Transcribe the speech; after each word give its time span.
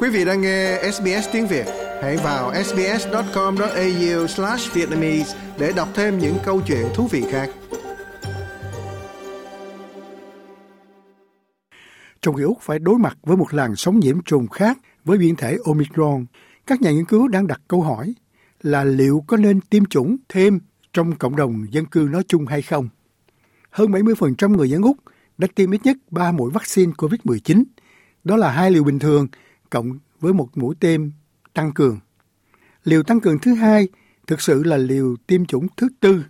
Quý 0.00 0.08
vị 0.08 0.24
đang 0.24 0.40
nghe 0.40 0.90
SBS 0.92 1.28
tiếng 1.32 1.46
Việt, 1.46 1.66
hãy 2.02 2.16
vào 2.16 2.64
sbs.com.au/vietnamese 2.64 5.38
để 5.58 5.72
đọc 5.76 5.88
thêm 5.94 6.18
những 6.18 6.36
câu 6.44 6.62
chuyện 6.66 6.86
thú 6.94 7.06
vị 7.06 7.24
khác. 7.30 7.50
Trong 12.22 12.34
khi 12.34 12.42
Úc 12.42 12.60
phải 12.60 12.78
đối 12.78 12.98
mặt 12.98 13.18
với 13.22 13.36
một 13.36 13.54
làn 13.54 13.76
sóng 13.76 14.00
nhiễm 14.00 14.22
trùng 14.22 14.48
khác 14.48 14.78
với 15.04 15.18
biến 15.18 15.36
thể 15.36 15.58
Omicron, 15.64 16.26
các 16.66 16.82
nhà 16.82 16.90
nghiên 16.90 17.04
cứu 17.04 17.28
đang 17.28 17.46
đặt 17.46 17.60
câu 17.68 17.82
hỏi 17.82 18.14
là 18.62 18.84
liệu 18.84 19.24
có 19.26 19.36
nên 19.36 19.60
tiêm 19.60 19.84
chủng 19.84 20.16
thêm 20.28 20.60
trong 20.92 21.16
cộng 21.16 21.36
đồng 21.36 21.66
dân 21.70 21.86
cư 21.86 22.08
nói 22.12 22.22
chung 22.28 22.46
hay 22.46 22.62
không. 22.62 22.88
Hơn 23.70 23.90
70% 23.90 24.56
người 24.56 24.70
dân 24.70 24.82
Úc 24.82 24.96
đã 25.38 25.48
tiêm 25.54 25.70
ít 25.70 25.80
nhất 25.84 25.96
3 26.10 26.32
mũi 26.32 26.50
vaccine 26.50 26.92
COVID-19. 26.92 27.64
Đó 28.24 28.36
là 28.36 28.50
hai 28.50 28.70
liều 28.70 28.84
bình 28.84 28.98
thường 28.98 29.28
cộng 29.70 29.98
với 30.20 30.32
một 30.32 30.48
mũi 30.54 30.74
tiêm 30.80 31.10
tăng 31.54 31.72
cường. 31.72 31.98
Liều 32.84 33.02
tăng 33.02 33.20
cường 33.20 33.38
thứ 33.38 33.54
hai 33.54 33.88
thực 34.26 34.40
sự 34.40 34.62
là 34.64 34.76
liều 34.76 35.16
tiêm 35.26 35.46
chủng 35.46 35.66
thứ 35.76 35.88
tư. 36.00 36.24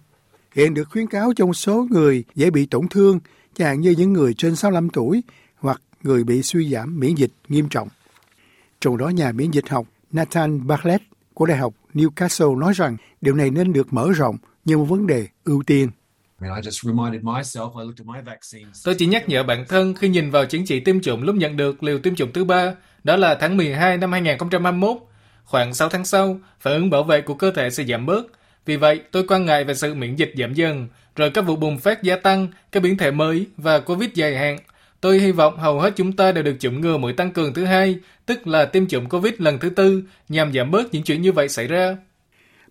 Hiện 0.54 0.74
được 0.74 0.88
khuyến 0.90 1.06
cáo 1.06 1.32
trong 1.36 1.54
số 1.54 1.86
người 1.90 2.24
dễ 2.34 2.50
bị 2.50 2.66
tổn 2.66 2.88
thương, 2.88 3.20
chẳng 3.54 3.68
hạn 3.68 3.80
như 3.80 3.90
những 3.90 4.12
người 4.12 4.34
trên 4.34 4.56
65 4.56 4.90
tuổi 4.90 5.22
hoặc 5.56 5.82
người 6.02 6.24
bị 6.24 6.42
suy 6.42 6.70
giảm 6.70 7.00
miễn 7.00 7.14
dịch 7.14 7.32
nghiêm 7.48 7.68
trọng. 7.68 7.88
Trong 8.80 8.96
đó 8.96 9.08
nhà 9.08 9.32
miễn 9.32 9.50
dịch 9.50 9.68
học 9.68 9.86
Nathan 10.12 10.66
Bartlett 10.66 11.02
của 11.34 11.46
Đại 11.46 11.58
học 11.58 11.74
Newcastle 11.94 12.58
nói 12.58 12.72
rằng 12.76 12.96
điều 13.20 13.34
này 13.34 13.50
nên 13.50 13.72
được 13.72 13.92
mở 13.92 14.12
rộng 14.12 14.36
như 14.64 14.78
một 14.78 14.84
vấn 14.84 15.06
đề 15.06 15.28
ưu 15.44 15.62
tiên. 15.62 15.90
Tôi 18.84 18.94
chỉ 18.98 19.06
nhắc 19.06 19.28
nhở 19.28 19.42
bản 19.42 19.64
thân 19.68 19.94
khi 19.94 20.08
nhìn 20.08 20.30
vào 20.30 20.44
chứng 20.44 20.64
chỉ 20.66 20.80
tiêm 20.80 21.00
chủng 21.00 21.22
lúc 21.22 21.36
nhận 21.36 21.56
được 21.56 21.82
liều 21.82 21.98
tiêm 21.98 22.14
chủng 22.14 22.32
thứ 22.32 22.44
ba, 22.44 22.74
đó 23.04 23.16
là 23.16 23.34
tháng 23.34 23.56
12 23.56 23.96
năm 23.96 24.12
2021. 24.12 24.96
Khoảng 25.44 25.74
6 25.74 25.88
tháng 25.88 26.04
sau, 26.04 26.40
phản 26.60 26.74
ứng 26.74 26.90
bảo 26.90 27.02
vệ 27.02 27.20
của 27.20 27.34
cơ 27.34 27.50
thể 27.50 27.70
sẽ 27.70 27.84
giảm 27.84 28.06
bớt. 28.06 28.26
Vì 28.66 28.76
vậy, 28.76 29.00
tôi 29.10 29.24
quan 29.28 29.46
ngại 29.46 29.64
về 29.64 29.74
sự 29.74 29.94
miễn 29.94 30.16
dịch 30.16 30.32
giảm 30.36 30.54
dần, 30.54 30.88
rồi 31.16 31.30
các 31.30 31.42
vụ 31.42 31.56
bùng 31.56 31.78
phát 31.78 32.02
gia 32.02 32.16
tăng, 32.16 32.48
các 32.72 32.82
biến 32.82 32.96
thể 32.96 33.10
mới 33.10 33.46
và 33.56 33.80
Covid 33.80 34.10
dài 34.14 34.36
hạn. 34.36 34.58
Tôi 35.00 35.18
hy 35.18 35.32
vọng 35.32 35.58
hầu 35.58 35.80
hết 35.80 35.92
chúng 35.96 36.12
ta 36.12 36.32
đều 36.32 36.44
được 36.44 36.56
chủng 36.60 36.80
ngừa 36.80 36.96
mũi 36.96 37.12
tăng 37.12 37.32
cường 37.32 37.54
thứ 37.54 37.64
hai, 37.64 37.98
tức 38.26 38.46
là 38.46 38.64
tiêm 38.64 38.88
chủng 38.88 39.08
Covid 39.08 39.32
lần 39.38 39.58
thứ 39.58 39.70
tư, 39.70 40.02
nhằm 40.28 40.52
giảm 40.52 40.70
bớt 40.70 40.94
những 40.94 41.02
chuyện 41.02 41.22
như 41.22 41.32
vậy 41.32 41.48
xảy 41.48 41.66
ra. 41.66 41.96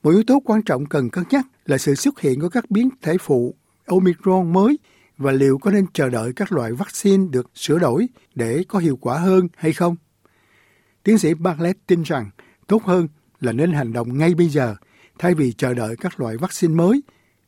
Một 0.03 0.11
yếu 0.11 0.23
tố 0.27 0.39
quan 0.45 0.61
trọng 0.61 0.85
cần 0.85 1.09
cân 1.09 1.23
nhắc 1.29 1.45
là 1.65 1.77
sự 1.77 1.95
xuất 1.95 2.19
hiện 2.19 2.39
của 2.39 2.49
các 2.49 2.71
biến 2.71 2.89
thể 3.01 3.17
phụ 3.17 3.55
Omicron 3.85 4.53
mới 4.53 4.79
và 5.17 5.31
liệu 5.31 5.57
có 5.57 5.71
nên 5.71 5.85
chờ 5.93 6.09
đợi 6.09 6.33
các 6.35 6.51
loại 6.51 6.71
vaccine 6.71 7.27
được 7.31 7.51
sửa 7.55 7.79
đổi 7.79 8.07
để 8.35 8.63
có 8.67 8.79
hiệu 8.79 8.97
quả 9.01 9.19
hơn 9.19 9.47
hay 9.55 9.73
không. 9.73 9.95
Tiến 11.03 11.17
sĩ 11.17 11.33
Bartlett 11.33 11.87
tin 11.87 12.03
rằng 12.03 12.29
tốt 12.67 12.83
hơn 12.83 13.07
là 13.39 13.51
nên 13.51 13.71
hành 13.71 13.93
động 13.93 14.17
ngay 14.17 14.33
bây 14.33 14.49
giờ 14.49 14.75
thay 15.19 15.33
vì 15.33 15.53
chờ 15.53 15.73
đợi 15.73 15.95
các 15.99 16.19
loại 16.19 16.37
vaccine 16.37 16.73
mới 16.73 17.01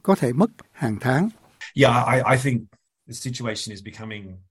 có 0.04 0.16
thể 0.16 0.34
mất 0.34 0.52
hàng 0.72 0.98
tháng. 1.02 1.30
Yeah, 1.76 1.94
I, 2.14 2.36
I 2.36 2.38
think 2.44 2.62
the 3.08 3.14
situation 3.14 3.72
is 3.72 3.84
becoming 3.86 4.49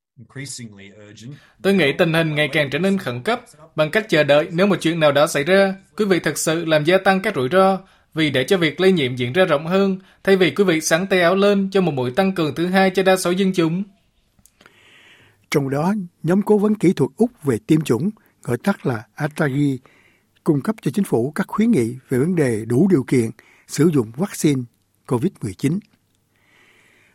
Tôi 1.63 1.75
nghĩ 1.75 1.93
tình 1.99 2.13
hình 2.13 2.35
ngày 2.35 2.49
càng 2.53 2.71
trở 2.71 2.79
nên 2.79 2.99
khẩn 2.99 3.23
cấp 3.23 3.41
bằng 3.77 3.91
cách 3.91 4.07
chờ 4.09 4.25
đợi 4.25 4.49
nếu 4.53 4.67
một 4.67 4.77
chuyện 4.81 5.01
nào 5.01 5.13
đó 5.13 5.27
xảy 5.27 5.45
ra, 5.45 5.75
quý 5.97 6.05
vị 6.05 6.21
thực 6.21 6.39
sự 6.39 6.65
làm 6.65 6.85
gia 6.85 6.99
tăng 6.99 7.21
các 7.21 7.35
rủi 7.35 7.49
ro 7.53 7.79
vì 8.15 8.31
để 8.31 8.45
cho 8.45 8.57
việc 8.57 8.81
lây 8.81 8.93
nhiễm 8.93 9.17
diễn 9.17 9.33
ra 9.33 9.45
rộng 9.45 9.67
hơn, 9.67 9.99
thay 10.25 10.37
vì 10.37 10.51
quý 10.51 10.65
vị 10.65 10.81
sắn 10.81 11.07
tay 11.07 11.21
áo 11.21 11.35
lên 11.35 11.71
cho 11.71 11.81
một 11.81 11.93
mũi 11.93 12.11
tăng 12.11 12.33
cường 12.33 12.55
thứ 12.55 12.67
hai 12.67 12.91
cho 12.91 13.03
đa 13.03 13.17
số 13.17 13.31
dân 13.31 13.53
chúng. 13.53 13.83
Trong 15.51 15.71
đó, 15.71 15.95
nhóm 16.23 16.43
cố 16.43 16.59
vấn 16.59 16.75
kỹ 16.75 16.93
thuật 16.93 17.11
Úc 17.17 17.31
về 17.43 17.59
tiêm 17.67 17.81
chủng, 17.81 18.11
gọi 18.43 18.59
tắt 18.59 18.87
là 18.87 19.03
ATAGI, 19.15 19.79
cung 20.45 20.61
cấp 20.61 20.77
cho 20.83 20.91
chính 20.91 21.05
phủ 21.05 21.33
các 21.35 21.47
khuyến 21.49 21.71
nghị 21.71 21.97
về 22.09 22.19
vấn 22.19 22.35
đề 22.35 22.65
đủ 22.65 22.89
điều 22.91 23.05
kiện 23.05 23.31
sử 23.67 23.91
dụng 23.93 24.13
vaccine 24.17 24.63
COVID-19. 25.07 25.79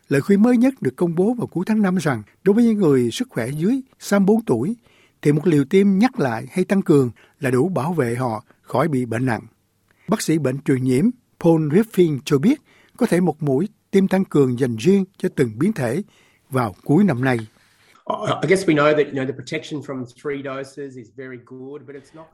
Lời 0.08 0.20
khuyên 0.20 0.42
mới 0.42 0.56
nhất 0.56 0.74
được 0.80 0.96
công 0.96 1.14
bố 1.14 1.34
vào 1.34 1.46
cuối 1.46 1.64
tháng 1.68 1.82
5 1.82 1.96
rằng 1.96 2.22
đối 2.44 2.54
với 2.54 2.64
những 2.64 2.78
người 2.78 3.10
sức 3.10 3.28
khỏe 3.30 3.48
dưới 3.48 3.80
64 3.98 4.44
tuổi 4.44 4.76
thì 5.22 5.32
một 5.32 5.46
liều 5.46 5.64
tiêm 5.64 5.98
nhắc 5.98 6.20
lại 6.20 6.46
hay 6.50 6.64
tăng 6.64 6.82
cường 6.82 7.10
là 7.40 7.50
đủ 7.50 7.68
bảo 7.68 7.92
vệ 7.92 8.14
họ 8.14 8.44
khỏi 8.62 8.88
bị 8.88 9.04
bệnh 9.04 9.26
nặng. 9.26 9.40
Bác 10.08 10.22
sĩ 10.22 10.38
bệnh 10.38 10.58
truyền 10.58 10.84
nhiễm 10.84 11.04
Paul 11.40 11.68
Riffin 11.68 12.18
cho 12.24 12.38
biết 12.38 12.60
có 12.96 13.06
thể 13.06 13.20
một 13.20 13.42
mũi 13.42 13.68
tiêm 13.90 14.08
tăng 14.08 14.24
cường 14.24 14.58
dành 14.58 14.76
riêng 14.76 15.04
cho 15.18 15.28
từng 15.34 15.50
biến 15.58 15.72
thể 15.72 16.02
vào 16.50 16.74
cuối 16.84 17.04
năm 17.04 17.24
nay. 17.24 17.38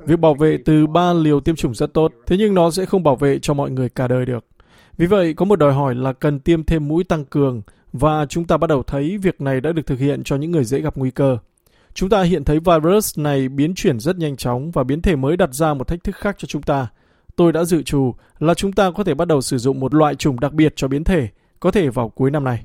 Việc 0.06 0.18
bảo 0.20 0.34
vệ 0.34 0.58
từ 0.64 0.86
ba 0.86 1.12
liều 1.12 1.40
tiêm 1.40 1.56
chủng 1.56 1.74
rất 1.74 1.94
tốt, 1.94 2.12
thế 2.26 2.36
nhưng 2.36 2.54
nó 2.54 2.70
sẽ 2.70 2.84
không 2.86 3.02
bảo 3.02 3.16
vệ 3.16 3.38
cho 3.42 3.54
mọi 3.54 3.70
người 3.70 3.88
cả 3.88 4.08
đời 4.08 4.26
được. 4.26 4.44
Vì 5.00 5.06
vậy, 5.06 5.34
có 5.34 5.44
một 5.44 5.56
đòi 5.56 5.72
hỏi 5.72 5.94
là 5.94 6.12
cần 6.12 6.40
tiêm 6.40 6.64
thêm 6.64 6.88
mũi 6.88 7.04
tăng 7.04 7.24
cường 7.24 7.62
và 7.92 8.26
chúng 8.26 8.46
ta 8.46 8.56
bắt 8.56 8.66
đầu 8.66 8.82
thấy 8.82 9.18
việc 9.18 9.40
này 9.40 9.60
đã 9.60 9.72
được 9.72 9.86
thực 9.86 9.98
hiện 9.98 10.24
cho 10.24 10.36
những 10.36 10.50
người 10.50 10.64
dễ 10.64 10.80
gặp 10.80 10.96
nguy 10.96 11.10
cơ. 11.10 11.38
Chúng 11.94 12.08
ta 12.08 12.22
hiện 12.22 12.44
thấy 12.44 12.60
virus 12.60 13.18
này 13.18 13.48
biến 13.48 13.74
chuyển 13.74 14.00
rất 14.00 14.16
nhanh 14.16 14.36
chóng 14.36 14.70
và 14.70 14.84
biến 14.84 15.02
thể 15.02 15.16
mới 15.16 15.36
đặt 15.36 15.54
ra 15.54 15.74
một 15.74 15.88
thách 15.88 16.04
thức 16.04 16.16
khác 16.16 16.36
cho 16.38 16.46
chúng 16.46 16.62
ta. 16.62 16.88
Tôi 17.36 17.52
đã 17.52 17.64
dự 17.64 17.82
trù 17.82 18.14
là 18.38 18.54
chúng 18.54 18.72
ta 18.72 18.90
có 18.90 19.04
thể 19.04 19.14
bắt 19.14 19.28
đầu 19.28 19.40
sử 19.40 19.58
dụng 19.58 19.80
một 19.80 19.94
loại 19.94 20.14
chủng 20.14 20.40
đặc 20.40 20.52
biệt 20.52 20.72
cho 20.76 20.88
biến 20.88 21.04
thể, 21.04 21.28
có 21.60 21.70
thể 21.70 21.88
vào 21.88 22.08
cuối 22.08 22.30
năm 22.30 22.44
này. 22.44 22.64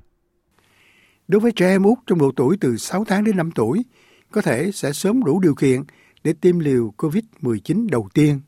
Đối 1.27 1.41
với 1.41 1.51
trẻ 1.51 1.67
em 1.67 1.83
Úc 1.83 1.99
trong 2.07 2.19
độ 2.19 2.31
tuổi 2.35 2.57
từ 2.61 2.77
6 2.77 3.05
tháng 3.05 3.23
đến 3.23 3.37
5 3.37 3.51
tuổi, 3.51 3.85
có 4.31 4.41
thể 4.41 4.71
sẽ 4.71 4.93
sớm 4.93 5.23
đủ 5.23 5.39
điều 5.39 5.55
kiện 5.55 5.83
để 6.23 6.33
tiêm 6.41 6.59
liều 6.59 6.93
COVID-19 6.97 7.87
đầu 7.89 8.09
tiên. 8.13 8.39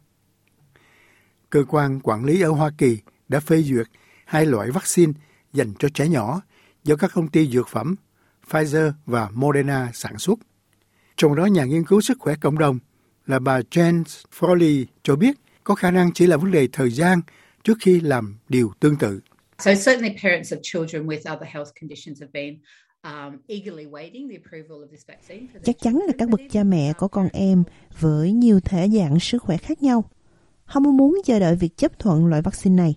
Cơ 1.49 1.63
quan 1.67 1.99
quản 1.99 2.25
lý 2.25 2.41
ở 2.41 2.49
Hoa 2.49 2.71
Kỳ 2.77 2.97
đã 3.27 3.39
phê 3.39 3.61
duyệt 3.61 3.87
hai 4.25 4.45
loại 4.45 4.71
vaccine 4.71 5.13
dành 5.53 5.73
cho 5.79 5.89
trẻ 5.89 6.07
nhỏ 6.07 6.41
do 6.83 6.95
các 6.95 7.11
công 7.13 7.27
ty 7.27 7.47
dược 7.47 7.67
phẩm 7.67 7.95
Pfizer 8.49 8.91
và 9.05 9.29
Moderna 9.33 9.91
sản 9.93 10.17
xuất. 10.17 10.39
Trong 11.17 11.35
đó 11.35 11.45
nhà 11.45 11.65
nghiên 11.65 11.85
cứu 11.85 12.01
sức 12.01 12.17
khỏe 12.19 12.35
cộng 12.41 12.57
đồng 12.57 12.79
là 13.25 13.39
bà 13.39 13.59
Jane 13.59 14.03
Foley 14.39 14.85
cho 15.03 15.15
biết 15.15 15.35
có 15.63 15.75
khả 15.75 15.91
năng 15.91 16.13
chỉ 16.13 16.27
là 16.27 16.37
vấn 16.37 16.51
đề 16.51 16.67
thời 16.73 16.91
gian 16.91 17.21
trước 17.63 17.77
khi 17.81 17.99
làm 17.99 18.37
điều 18.49 18.71
tương 18.79 18.95
tự. 18.95 19.19
So 19.59 19.71
certainly 19.71 20.15
parents 20.23 20.53
of 20.53 20.59
children 20.63 21.07
with 21.07 21.35
other 21.35 21.49
health 21.53 21.69
conditions 21.81 22.21
have 22.21 22.31
been 22.33 22.59
um, 23.03 23.39
Chắc 25.63 25.75
chắn 25.81 25.95
là 26.07 26.13
các 26.17 26.29
bậc 26.29 26.41
cha 26.51 26.63
mẹ 26.63 26.93
có 26.97 27.07
con 27.07 27.27
em 27.33 27.63
với 27.99 28.31
nhiều 28.31 28.59
thể 28.59 28.89
dạng 28.89 29.19
sức 29.19 29.43
khỏe 29.43 29.57
khác 29.57 29.83
nhau. 29.83 30.03
Họ 30.65 30.79
mong 30.79 30.97
muốn 30.97 31.21
chờ 31.25 31.39
đợi 31.39 31.55
việc 31.55 31.77
chấp 31.77 31.99
thuận 31.99 32.25
loại 32.25 32.41
vaccine 32.41 32.75
này. 32.75 32.95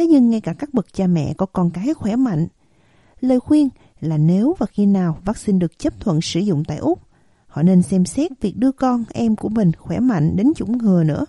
Thế 0.00 0.06
nhưng 0.06 0.30
ngay 0.30 0.40
cả 0.40 0.54
các 0.58 0.74
bậc 0.74 0.92
cha 0.92 1.06
mẹ 1.06 1.34
có 1.38 1.46
con 1.46 1.70
cái 1.70 1.94
khỏe 1.94 2.16
mạnh. 2.16 2.46
Lời 3.20 3.40
khuyên 3.40 3.68
là 4.00 4.18
nếu 4.18 4.56
và 4.58 4.66
khi 4.66 4.86
nào 4.86 5.18
vaccine 5.24 5.58
được 5.58 5.78
chấp 5.78 6.00
thuận 6.00 6.20
sử 6.20 6.40
dụng 6.40 6.64
tại 6.64 6.76
Úc, 6.76 7.02
họ 7.46 7.62
nên 7.62 7.82
xem 7.82 8.04
xét 8.04 8.30
việc 8.40 8.56
đưa 8.56 8.72
con 8.72 9.04
em 9.12 9.36
của 9.36 9.48
mình 9.48 9.72
khỏe 9.78 10.00
mạnh 10.00 10.36
đến 10.36 10.52
chủng 10.56 10.78
ngừa 10.78 11.04
nữa. 11.04 11.24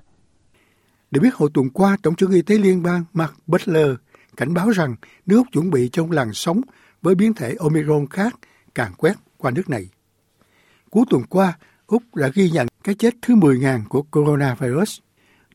Để 1.11 1.19
biết 1.19 1.35
hồi 1.35 1.49
tuần 1.53 1.69
qua, 1.69 1.97
Tổng 2.03 2.15
trưởng 2.15 2.31
Y 2.31 2.41
tế 2.41 2.57
Liên 2.57 2.83
bang 2.83 3.03
Mark 3.13 3.33
Butler 3.47 3.89
cảnh 4.37 4.53
báo 4.53 4.69
rằng 4.69 4.95
nước 5.25 5.37
Úc 5.37 5.47
chuẩn 5.51 5.69
bị 5.69 5.89
trong 5.89 6.11
làn 6.11 6.33
sóng 6.33 6.61
với 7.01 7.15
biến 7.15 7.33
thể 7.33 7.55
Omicron 7.59 8.07
khác 8.09 8.35
càng 8.75 8.93
quét 8.97 9.13
qua 9.37 9.51
nước 9.51 9.69
này. 9.69 9.89
Cuối 10.89 11.05
tuần 11.09 11.23
qua, 11.29 11.57
Úc 11.87 12.15
đã 12.15 12.29
ghi 12.33 12.49
nhận 12.49 12.67
cái 12.83 12.95
chết 12.95 13.15
thứ 13.21 13.35
10.000 13.35 13.79
của 13.89 14.01
coronavirus. 14.01 14.99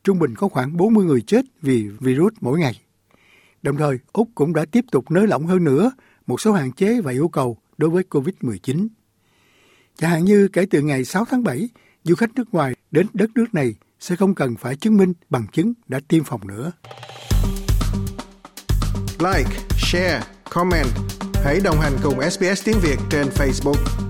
Trung 0.03 0.19
bình 0.19 0.35
có 0.35 0.47
khoảng 0.47 0.77
40 0.77 1.05
người 1.05 1.21
chết 1.21 1.45
vì 1.61 1.87
virus 1.99 2.33
mỗi 2.41 2.59
ngày. 2.59 2.81
Đồng 3.61 3.77
thời, 3.77 3.99
Úc 4.13 4.29
cũng 4.35 4.53
đã 4.53 4.65
tiếp 4.71 4.85
tục 4.91 5.11
nới 5.11 5.27
lỏng 5.27 5.45
hơn 5.47 5.63
nữa 5.63 5.91
một 6.27 6.41
số 6.41 6.53
hạn 6.53 6.71
chế 6.71 7.01
và 7.01 7.11
yêu 7.11 7.27
cầu 7.27 7.57
đối 7.77 7.89
với 7.89 8.03
COVID-19. 8.09 8.87
Chẳng 9.97 10.11
hạn 10.11 10.25
như 10.25 10.47
kể 10.47 10.65
từ 10.69 10.81
ngày 10.81 11.05
6 11.05 11.25
tháng 11.25 11.43
7, 11.43 11.69
du 12.03 12.15
khách 12.15 12.35
nước 12.35 12.53
ngoài 12.53 12.75
đến 12.91 13.07
đất 13.13 13.29
nước 13.35 13.53
này 13.53 13.75
sẽ 13.99 14.15
không 14.15 14.35
cần 14.35 14.55
phải 14.55 14.75
chứng 14.75 14.97
minh 14.97 15.13
bằng 15.29 15.47
chứng 15.51 15.73
đã 15.87 15.99
tiêm 16.07 16.23
phòng 16.23 16.47
nữa. 16.47 16.71
Like, 19.19 19.49
share, 19.77 20.21
comment. 20.49 20.87
Hãy 21.33 21.59
đồng 21.63 21.79
hành 21.79 21.93
cùng 22.03 22.21
SBS 22.31 22.65
tiếng 22.65 22.77
Việt 22.81 22.97
trên 23.09 23.27
Facebook. 23.27 24.06